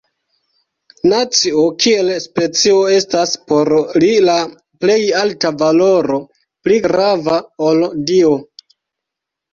Nacio 1.09 1.65
kiel 1.83 2.09
specio 2.23 2.79
estas 2.95 3.33
por 3.51 3.71
li 4.05 4.09
la 4.29 4.37
plej 4.85 4.97
alta 5.21 5.53
valoro, 5.63 6.19
pli 6.67 6.81
grava 6.89 7.37
ol 7.69 7.87
Dio. 8.13 8.33